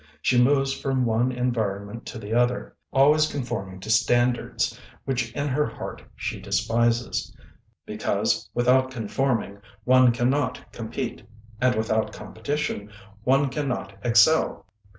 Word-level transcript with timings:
She 0.19 0.41
moves 0.43 0.73
from 0.73 1.05
one 1.05 1.31
en 1.31 1.51
vironment 1.53 2.05
to 2.05 2.17
the 2.17 2.33
other, 2.33 2.75
always 2.91 3.31
conforming 3.31 3.79
to 3.81 3.91
stand 3.91 4.35
ards 4.35 4.79
which 5.05 5.31
in 5.33 5.47
her 5.49 5.67
heart 5.67 6.01
she 6.15 6.39
despises, 6.41 7.37
because 7.85 8.49
with 8.55 8.67
out 8.67 8.89
conforming 8.89 9.59
one 9.83 10.11
cannot 10.11 10.71
compete, 10.73 11.21
and 11.61 11.75
without 11.75 12.11
competition 12.13 12.89
one 13.25 13.49
can 13.49 13.67
not 13.67 13.93
excel. 14.03 14.65